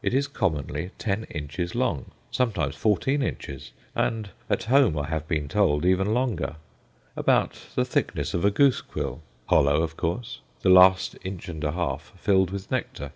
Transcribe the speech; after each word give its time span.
It 0.00 0.14
is 0.14 0.28
commonly 0.28 0.92
ten 0.96 1.24
inches 1.24 1.74
long, 1.74 2.12
sometimes 2.30 2.76
fourteen 2.76 3.20
inches, 3.20 3.72
and 3.96 4.30
at 4.48 4.62
home, 4.62 4.96
I 4.96 5.08
have 5.08 5.26
been 5.26 5.48
told, 5.48 5.84
even 5.84 6.14
longer; 6.14 6.54
about 7.16 7.58
the 7.74 7.84
thickness 7.84 8.32
of 8.32 8.44
a 8.44 8.50
goose 8.52 8.80
quill, 8.80 9.22
hollow, 9.46 9.82
of 9.82 9.96
course, 9.96 10.38
the 10.60 10.70
last 10.70 11.18
inch 11.24 11.48
and 11.48 11.64
a 11.64 11.72
half 11.72 12.12
filled 12.16 12.52
with 12.52 12.70
nectar. 12.70 13.10